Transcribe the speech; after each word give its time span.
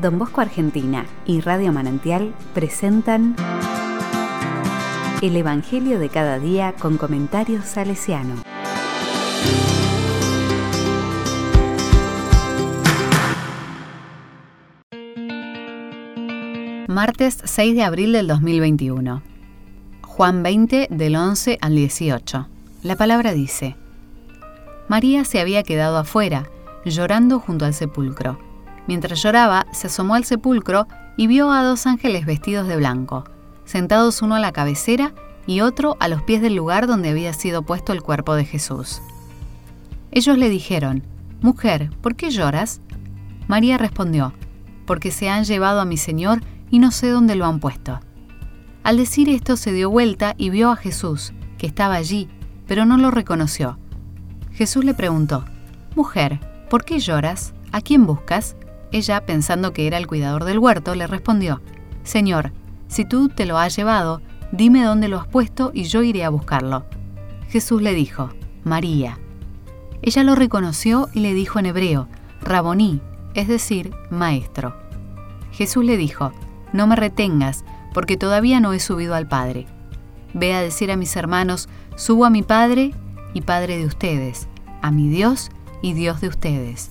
Don 0.00 0.16
Bosco 0.16 0.40
Argentina 0.40 1.06
y 1.26 1.40
Radio 1.40 1.72
Manantial 1.72 2.32
presentan 2.54 3.34
El 5.22 5.36
Evangelio 5.36 5.98
de 5.98 6.08
cada 6.08 6.38
día 6.38 6.72
con 6.78 6.98
comentarios 6.98 7.64
salesiano. 7.64 8.36
Martes 16.86 17.40
6 17.42 17.74
de 17.74 17.82
abril 17.82 18.12
del 18.12 18.28
2021. 18.28 19.22
Juan 20.02 20.42
20 20.44 20.86
del 20.90 21.16
11 21.16 21.58
al 21.60 21.74
18. 21.74 22.46
La 22.84 22.94
palabra 22.94 23.32
dice, 23.32 23.76
María 24.86 25.24
se 25.24 25.40
había 25.40 25.64
quedado 25.64 25.98
afuera, 25.98 26.48
llorando 26.84 27.40
junto 27.40 27.64
al 27.64 27.74
sepulcro. 27.74 28.47
Mientras 28.88 29.22
lloraba, 29.22 29.66
se 29.70 29.86
asomó 29.86 30.14
al 30.14 30.24
sepulcro 30.24 30.88
y 31.18 31.26
vio 31.26 31.52
a 31.52 31.62
dos 31.62 31.86
ángeles 31.86 32.24
vestidos 32.24 32.66
de 32.66 32.78
blanco, 32.78 33.24
sentados 33.66 34.22
uno 34.22 34.34
a 34.34 34.40
la 34.40 34.52
cabecera 34.52 35.12
y 35.46 35.60
otro 35.60 35.98
a 36.00 36.08
los 36.08 36.22
pies 36.22 36.40
del 36.40 36.54
lugar 36.54 36.86
donde 36.86 37.10
había 37.10 37.34
sido 37.34 37.62
puesto 37.62 37.92
el 37.92 38.02
cuerpo 38.02 38.34
de 38.34 38.46
Jesús. 38.46 39.02
Ellos 40.10 40.38
le 40.38 40.48
dijeron, 40.48 41.02
Mujer, 41.42 41.90
¿por 42.00 42.16
qué 42.16 42.30
lloras? 42.30 42.80
María 43.46 43.76
respondió, 43.76 44.32
Porque 44.86 45.10
se 45.10 45.28
han 45.28 45.44
llevado 45.44 45.80
a 45.80 45.84
mi 45.84 45.98
Señor 45.98 46.40
y 46.70 46.78
no 46.78 46.90
sé 46.90 47.10
dónde 47.10 47.36
lo 47.36 47.44
han 47.44 47.60
puesto. 47.60 48.00
Al 48.84 48.96
decir 48.96 49.28
esto 49.28 49.58
se 49.58 49.70
dio 49.70 49.90
vuelta 49.90 50.34
y 50.38 50.48
vio 50.48 50.70
a 50.70 50.76
Jesús, 50.76 51.34
que 51.58 51.66
estaba 51.66 51.96
allí, 51.96 52.30
pero 52.66 52.86
no 52.86 52.96
lo 52.96 53.10
reconoció. 53.10 53.78
Jesús 54.50 54.82
le 54.82 54.94
preguntó, 54.94 55.44
Mujer, 55.94 56.40
¿por 56.70 56.86
qué 56.86 57.00
lloras? 57.00 57.52
¿A 57.70 57.82
quién 57.82 58.06
buscas? 58.06 58.56
Ella, 58.92 59.24
pensando 59.26 59.72
que 59.72 59.86
era 59.86 59.98
el 59.98 60.06
cuidador 60.06 60.44
del 60.44 60.58
huerto, 60.58 60.94
le 60.94 61.06
respondió, 61.06 61.60
Señor, 62.02 62.52
si 62.88 63.04
tú 63.04 63.28
te 63.28 63.44
lo 63.44 63.58
has 63.58 63.76
llevado, 63.76 64.22
dime 64.50 64.82
dónde 64.82 65.08
lo 65.08 65.18
has 65.18 65.26
puesto 65.26 65.70
y 65.74 65.84
yo 65.84 66.02
iré 66.02 66.24
a 66.24 66.30
buscarlo. 66.30 66.86
Jesús 67.48 67.82
le 67.82 67.94
dijo, 67.94 68.30
María. 68.64 69.18
Ella 70.00 70.22
lo 70.22 70.34
reconoció 70.34 71.08
y 71.12 71.20
le 71.20 71.34
dijo 71.34 71.58
en 71.58 71.66
hebreo, 71.66 72.08
Raboní, 72.40 73.00
es 73.34 73.48
decir, 73.48 73.92
maestro. 74.10 74.76
Jesús 75.52 75.84
le 75.84 75.96
dijo, 75.96 76.32
No 76.72 76.86
me 76.86 76.96
retengas, 76.96 77.64
porque 77.92 78.16
todavía 78.16 78.60
no 78.60 78.72
he 78.72 78.80
subido 78.80 79.14
al 79.14 79.26
Padre. 79.26 79.66
Ve 80.34 80.54
a 80.54 80.60
decir 80.60 80.90
a 80.92 80.96
mis 80.96 81.16
hermanos, 81.16 81.68
subo 81.96 82.24
a 82.24 82.30
mi 82.30 82.42
Padre 82.42 82.94
y 83.34 83.40
Padre 83.40 83.78
de 83.78 83.86
ustedes, 83.86 84.46
a 84.82 84.90
mi 84.90 85.08
Dios 85.08 85.50
y 85.82 85.94
Dios 85.94 86.20
de 86.20 86.28
ustedes. 86.28 86.90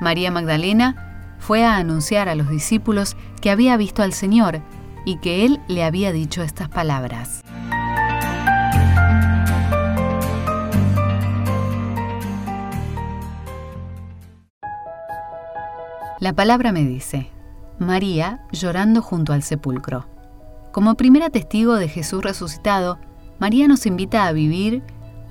María 0.00 0.30
Magdalena 0.30 1.36
fue 1.38 1.64
a 1.64 1.76
anunciar 1.76 2.28
a 2.28 2.34
los 2.34 2.48
discípulos 2.48 3.16
que 3.40 3.50
había 3.50 3.76
visto 3.76 4.02
al 4.02 4.12
Señor 4.12 4.62
y 5.04 5.18
que 5.18 5.44
Él 5.44 5.60
le 5.68 5.84
había 5.84 6.12
dicho 6.12 6.42
estas 6.42 6.68
palabras. 6.68 7.42
La 16.20 16.32
palabra 16.32 16.72
me 16.72 16.84
dice, 16.84 17.30
María 17.78 18.40
llorando 18.50 19.02
junto 19.02 19.32
al 19.32 19.44
sepulcro. 19.44 20.08
Como 20.72 20.96
primera 20.96 21.30
testigo 21.30 21.76
de 21.76 21.88
Jesús 21.88 22.22
resucitado, 22.24 22.98
María 23.38 23.68
nos 23.68 23.86
invita 23.86 24.26
a 24.26 24.32
vivir 24.32 24.82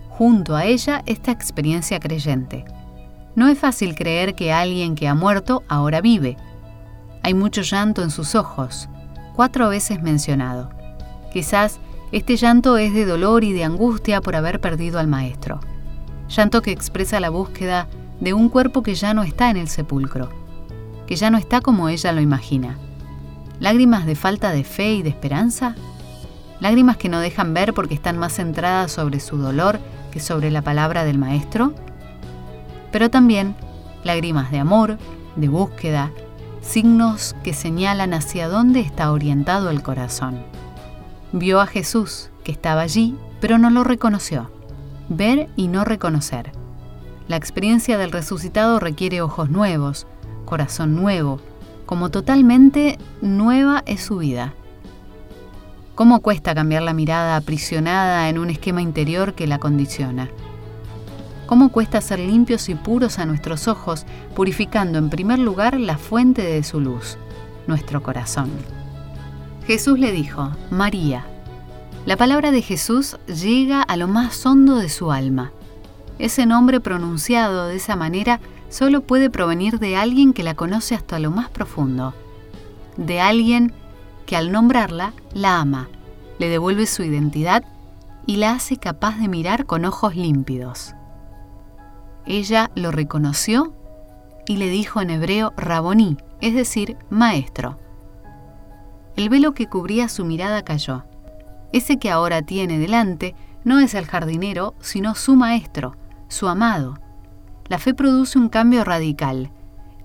junto 0.09 0.55
a 0.55 0.65
ella 0.65 1.03
esta 1.05 1.31
experiencia 1.31 1.99
creyente. 1.99 2.63
No 3.37 3.47
es 3.49 3.59
fácil 3.59 3.93
creer 3.93 4.33
que 4.33 4.51
alguien 4.51 4.95
que 4.95 5.07
ha 5.07 5.13
muerto 5.13 5.61
ahora 5.67 6.01
vive. 6.01 6.37
Hay 7.21 7.35
mucho 7.35 7.61
llanto 7.61 8.01
en 8.01 8.09
sus 8.09 8.33
ojos, 8.33 8.89
cuatro 9.35 9.69
veces 9.69 10.01
mencionado. 10.01 10.71
Quizás 11.31 11.79
este 12.11 12.35
llanto 12.35 12.79
es 12.79 12.95
de 12.95 13.05
dolor 13.05 13.43
y 13.43 13.53
de 13.53 13.63
angustia 13.63 14.21
por 14.21 14.35
haber 14.35 14.59
perdido 14.59 14.97
al 14.97 15.05
Maestro. 15.05 15.59
Llanto 16.27 16.63
que 16.63 16.71
expresa 16.71 17.19
la 17.19 17.29
búsqueda 17.29 17.87
de 18.19 18.33
un 18.33 18.49
cuerpo 18.49 18.81
que 18.81 18.95
ya 18.95 19.13
no 19.13 19.21
está 19.21 19.51
en 19.51 19.57
el 19.57 19.67
sepulcro, 19.67 20.29
que 21.05 21.15
ya 21.15 21.29
no 21.29 21.37
está 21.37 21.61
como 21.61 21.89
ella 21.89 22.13
lo 22.13 22.21
imagina. 22.21 22.79
Lágrimas 23.59 24.07
de 24.07 24.15
falta 24.15 24.51
de 24.51 24.63
fe 24.63 24.93
y 24.93 25.03
de 25.03 25.09
esperanza. 25.09 25.75
Lágrimas 26.59 26.97
que 26.97 27.07
no 27.07 27.19
dejan 27.19 27.53
ver 27.53 27.75
porque 27.75 27.93
están 27.93 28.17
más 28.17 28.33
centradas 28.33 28.91
sobre 28.91 29.19
su 29.19 29.37
dolor 29.37 29.79
que 30.09 30.19
sobre 30.19 30.49
la 30.49 30.63
palabra 30.63 31.03
del 31.03 31.19
Maestro. 31.19 31.75
Pero 32.91 33.09
también 33.09 33.55
lágrimas 34.03 34.51
de 34.51 34.59
amor, 34.59 34.97
de 35.35 35.49
búsqueda, 35.49 36.11
signos 36.61 37.35
que 37.43 37.53
señalan 37.53 38.13
hacia 38.13 38.49
dónde 38.49 38.79
está 38.79 39.11
orientado 39.11 39.69
el 39.69 39.83
corazón. 39.83 40.43
Vio 41.31 41.61
a 41.61 41.67
Jesús, 41.67 42.29
que 42.43 42.51
estaba 42.51 42.81
allí, 42.81 43.15
pero 43.39 43.57
no 43.57 43.69
lo 43.69 43.83
reconoció. 43.83 44.49
Ver 45.09 45.49
y 45.55 45.67
no 45.67 45.83
reconocer. 45.83 46.51
La 47.27 47.35
experiencia 47.35 47.97
del 47.97 48.11
resucitado 48.11 48.79
requiere 48.79 49.21
ojos 49.21 49.49
nuevos, 49.49 50.07
corazón 50.45 50.95
nuevo, 50.95 51.39
como 51.85 52.09
totalmente 52.09 52.97
nueva 53.21 53.83
es 53.85 54.01
su 54.01 54.17
vida. 54.17 54.53
¿Cómo 55.95 56.21
cuesta 56.21 56.53
cambiar 56.53 56.83
la 56.83 56.93
mirada 56.93 57.35
aprisionada 57.35 58.29
en 58.29 58.37
un 58.37 58.49
esquema 58.49 58.81
interior 58.81 59.33
que 59.33 59.47
la 59.47 59.59
condiciona? 59.59 60.29
¿Cómo 61.47 61.69
cuesta 61.69 62.01
ser 62.01 62.19
limpios 62.19 62.67
y 62.67 62.75
puros 62.75 63.19
a 63.19 63.25
nuestros 63.25 63.69
ojos, 63.69 64.05
purificando 64.35 64.99
en 64.99 65.09
primer 65.09 65.39
lugar 65.39 65.79
la 65.79 65.97
fuente 65.97 66.41
de 66.41 66.61
su 66.61 66.81
luz, 66.81 67.17
nuestro 67.67 68.03
corazón? 68.03 68.51
Jesús 69.65 69.97
le 69.97 70.11
dijo, 70.11 70.51
María. 70.71 71.25
La 72.05 72.17
palabra 72.17 72.51
de 72.51 72.61
Jesús 72.61 73.17
llega 73.27 73.81
a 73.81 73.95
lo 73.95 74.09
más 74.09 74.45
hondo 74.45 74.75
de 74.75 74.89
su 74.89 75.13
alma. 75.13 75.53
Ese 76.19 76.45
nombre 76.45 76.81
pronunciado 76.81 77.67
de 77.67 77.77
esa 77.77 77.95
manera 77.95 78.41
solo 78.69 79.01
puede 79.01 79.29
provenir 79.29 79.79
de 79.79 79.95
alguien 79.95 80.33
que 80.33 80.43
la 80.43 80.53
conoce 80.53 80.95
hasta 80.95 81.17
lo 81.17 81.31
más 81.31 81.49
profundo, 81.49 82.13
de 82.97 83.21
alguien 83.21 83.71
que 84.25 84.35
al 84.35 84.51
nombrarla 84.51 85.13
la 85.33 85.61
ama, 85.61 85.87
le 86.39 86.49
devuelve 86.49 86.87
su 86.87 87.03
identidad 87.03 87.63
y 88.25 88.35
la 88.35 88.51
hace 88.51 88.75
capaz 88.75 89.17
de 89.17 89.29
mirar 89.29 89.65
con 89.65 89.85
ojos 89.85 90.17
límpidos. 90.17 90.93
Ella 92.27 92.71
lo 92.75 92.91
reconoció 92.91 93.73
y 94.45 94.57
le 94.57 94.69
dijo 94.69 95.01
en 95.01 95.09
hebreo 95.09 95.53
Raboní, 95.55 96.17
es 96.41 96.53
decir, 96.53 96.97
maestro. 97.09 97.79
El 99.15 99.29
velo 99.29 99.53
que 99.53 99.67
cubría 99.67 100.09
su 100.09 100.25
mirada 100.25 100.63
cayó. 100.63 101.05
Ese 101.71 101.97
que 101.97 102.11
ahora 102.11 102.41
tiene 102.41 102.79
delante 102.79 103.33
no 103.63 103.79
es 103.79 103.93
el 103.93 104.05
jardinero, 104.05 104.75
sino 104.79 105.15
su 105.15 105.35
maestro, 105.35 105.95
su 106.27 106.47
amado. 106.47 106.99
La 107.67 107.79
fe 107.79 107.93
produce 107.93 108.37
un 108.37 108.49
cambio 108.49 108.83
radical. 108.83 109.51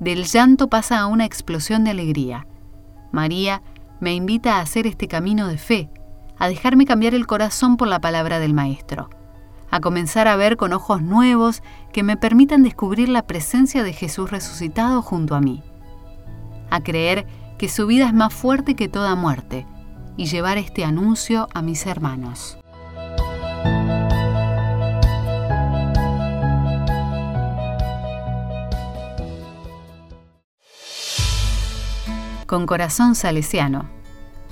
Del 0.00 0.24
llanto 0.24 0.68
pasa 0.68 1.00
a 1.00 1.06
una 1.06 1.24
explosión 1.24 1.84
de 1.84 1.90
alegría. 1.90 2.46
María 3.12 3.62
me 4.00 4.14
invita 4.14 4.56
a 4.56 4.60
hacer 4.60 4.86
este 4.86 5.06
camino 5.06 5.46
de 5.46 5.58
fe, 5.58 5.90
a 6.38 6.48
dejarme 6.48 6.86
cambiar 6.86 7.14
el 7.14 7.26
corazón 7.26 7.76
por 7.76 7.86
la 7.86 8.00
palabra 8.00 8.40
del 8.40 8.54
Maestro, 8.54 9.10
a 9.72 9.80
comenzar 9.80 10.28
a 10.28 10.36
ver 10.36 10.56
con 10.56 10.74
ojos 10.74 11.00
nuevos 11.02 11.62
que 11.92 12.02
me 12.02 12.18
permitan 12.18 12.62
descubrir 12.62 13.08
la 13.08 13.26
presencia 13.26 13.82
de 13.82 13.94
Jesús 13.94 14.30
resucitado 14.30 15.00
junto 15.00 15.34
a 15.34 15.40
mí, 15.40 15.62
a 16.70 16.82
creer 16.82 17.26
que 17.58 17.70
su 17.70 17.86
vida 17.86 18.06
es 18.06 18.12
más 18.12 18.34
fuerte 18.34 18.76
que 18.76 18.88
toda 18.88 19.14
muerte 19.14 19.66
y 20.18 20.26
llevar 20.26 20.58
este 20.58 20.84
anuncio 20.84 21.48
a 21.54 21.62
mis 21.62 21.86
hermanos. 21.86 22.58
con 32.46 32.66
corazón 32.66 33.14
salesiano. 33.14 33.88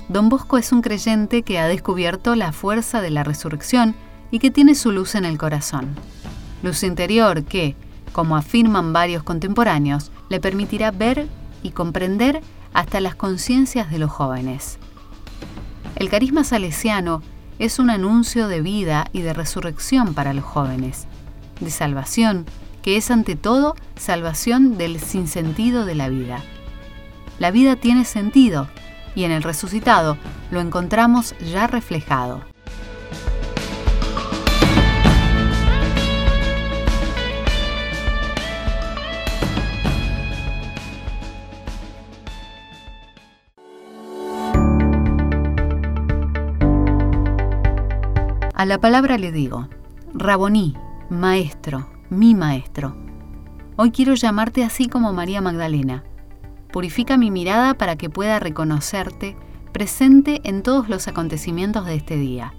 Don 0.09 0.27
Bosco 0.27 0.57
es 0.57 0.71
un 0.71 0.81
creyente 0.81 1.43
que 1.43 1.59
ha 1.59 1.67
descubierto 1.67 2.33
la 2.33 2.51
fuerza 2.51 2.99
de 2.99 3.11
la 3.11 3.23
resurrección 3.23 3.93
y 4.31 4.39
que 4.39 4.51
tiene 4.51 4.75
su 4.75 4.91
luz 4.91 5.15
en 5.15 5.25
el 5.25 5.37
corazón. 5.37 5.89
Luz 6.63 6.83
interior 6.83 7.43
que, 7.43 7.75
como 8.11 8.35
afirman 8.35 8.93
varios 8.93 9.23
contemporáneos, 9.23 10.11
le 10.29 10.39
permitirá 10.39 10.91
ver 10.91 11.27
y 11.61 11.71
comprender 11.71 12.41
hasta 12.73 13.01
las 13.01 13.15
conciencias 13.15 13.91
de 13.91 13.99
los 13.99 14.09
jóvenes. 14.09 14.79
El 15.95 16.09
carisma 16.09 16.43
salesiano 16.43 17.21
es 17.59 17.77
un 17.77 17.89
anuncio 17.89 18.47
de 18.47 18.61
vida 18.61 19.07
y 19.13 19.21
de 19.21 19.33
resurrección 19.33 20.13
para 20.13 20.33
los 20.33 20.45
jóvenes, 20.45 21.05
de 21.59 21.69
salvación, 21.69 22.45
que 22.81 22.97
es 22.97 23.11
ante 23.11 23.35
todo 23.35 23.75
salvación 23.95 24.77
del 24.77 24.99
sinsentido 24.99 25.85
de 25.85 25.95
la 25.95 26.09
vida 26.09 26.41
la 27.41 27.49
vida 27.49 27.75
tiene 27.75 28.05
sentido 28.05 28.67
y 29.15 29.23
en 29.23 29.31
el 29.31 29.41
resucitado 29.41 30.15
lo 30.51 30.61
encontramos 30.61 31.33
ya 31.39 31.65
reflejado. 31.65 32.50
A 48.61 48.65
la 48.67 48.77
palabra 48.77 49.17
le 49.17 49.31
digo, 49.31 49.69
Raboní, 50.13 50.75
maestro, 51.09 51.89
mi 52.11 52.35
maestro. 52.35 52.95
Hoy 53.75 53.89
quiero 53.89 54.13
llamarte 54.13 54.63
así 54.63 54.87
como 54.87 55.13
María 55.13 55.41
Magdalena. 55.41 56.03
Purifica 56.71 57.17
mi 57.17 57.31
mirada 57.31 57.73
para 57.73 57.95
que 57.95 58.11
pueda 58.11 58.39
reconocerte 58.39 59.35
presente 59.73 60.41
en 60.43 60.61
todos 60.61 60.89
los 60.89 61.07
acontecimientos 61.07 61.87
de 61.87 61.95
este 61.95 62.17
día. 62.17 62.53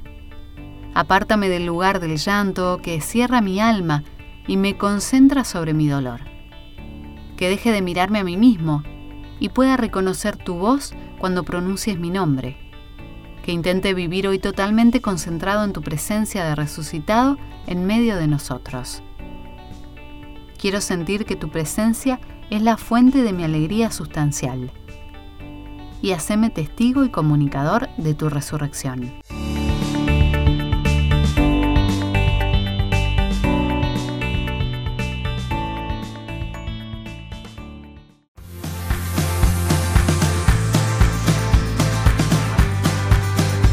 Apártame 0.92 1.48
del 1.48 1.66
lugar 1.66 2.00
del 2.00 2.16
llanto 2.16 2.80
que 2.82 3.00
cierra 3.00 3.40
mi 3.40 3.60
alma 3.60 4.02
y 4.48 4.56
me 4.56 4.76
concentra 4.76 5.44
sobre 5.44 5.72
mi 5.72 5.86
dolor. 5.86 6.22
Que 7.36 7.48
deje 7.48 7.70
de 7.70 7.80
mirarme 7.80 8.18
a 8.18 8.24
mí 8.24 8.36
mismo 8.36 8.82
y 9.38 9.50
pueda 9.50 9.76
reconocer 9.76 10.36
tu 10.36 10.54
voz 10.54 10.94
cuando 11.20 11.44
pronuncies 11.44 11.96
mi 11.96 12.10
nombre. 12.10 12.61
Que 13.42 13.52
intente 13.52 13.92
vivir 13.92 14.28
hoy 14.28 14.38
totalmente 14.38 15.00
concentrado 15.00 15.64
en 15.64 15.72
tu 15.72 15.82
presencia 15.82 16.44
de 16.44 16.54
resucitado 16.54 17.38
en 17.66 17.86
medio 17.86 18.16
de 18.16 18.28
nosotros. 18.28 19.02
Quiero 20.58 20.80
sentir 20.80 21.24
que 21.24 21.34
tu 21.34 21.50
presencia 21.50 22.20
es 22.50 22.62
la 22.62 22.76
fuente 22.76 23.22
de 23.22 23.32
mi 23.32 23.42
alegría 23.42 23.90
sustancial. 23.90 24.70
Y 26.00 26.12
haceme 26.12 26.50
testigo 26.50 27.04
y 27.04 27.10
comunicador 27.10 27.88
de 27.96 28.14
tu 28.14 28.28
resurrección. 28.28 29.12